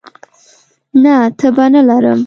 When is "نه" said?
1.03-1.15, 1.73-1.81